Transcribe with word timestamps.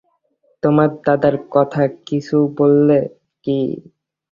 তোমার 0.63 0.89
দাদার 1.05 1.35
কথা 1.51 1.83
কিছু 2.07 2.37
বললেন 2.57 3.03
কি? 3.45 3.59